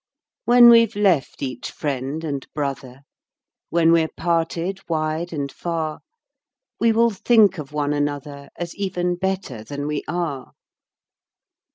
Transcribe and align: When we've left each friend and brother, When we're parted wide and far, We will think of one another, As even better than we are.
When 0.45 0.69
we've 0.69 0.95
left 0.95 1.43
each 1.43 1.69
friend 1.69 2.23
and 2.23 2.47
brother, 2.55 3.01
When 3.69 3.91
we're 3.91 4.07
parted 4.09 4.79
wide 4.89 5.31
and 5.31 5.51
far, 5.51 5.99
We 6.79 6.91
will 6.91 7.11
think 7.11 7.59
of 7.59 7.71
one 7.71 7.93
another, 7.93 8.49
As 8.55 8.73
even 8.73 9.15
better 9.15 9.63
than 9.63 9.85
we 9.85 10.03
are. 10.07 10.53